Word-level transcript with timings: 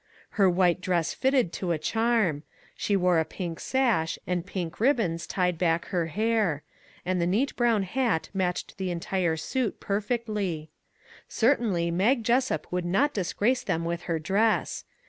Her 0.31 0.49
white 0.49 0.81
dress 0.81 1.13
fitted 1.13 1.53
to 1.53 1.69
a 1.71 1.77
charm; 1.77 2.41
she 2.75 2.95
wore 2.95 3.19
a 3.19 3.23
pink 3.23 3.59
sash, 3.59 4.17
and 4.25 4.43
pink 4.43 4.79
ribbons 4.79 5.27
tied 5.27 5.59
back 5.59 5.85
her 5.89 6.07
hair; 6.07 6.63
and 7.05 7.21
the 7.21 7.27
neat 7.27 7.55
brown 7.55 7.83
hat 7.83 8.27
matched 8.33 8.79
the 8.79 8.89
entire 8.89 9.37
suit 9.37 9.79
perfectly. 9.79 10.71
Certainly 11.27 11.91
Mag 11.91 12.23
Jessup 12.23 12.65
would 12.71 12.83
not 12.83 13.13
disgrace 13.13 13.61
them 13.61 13.85
with 13.85 14.01
her 14.09 14.17
dress. 14.17 14.85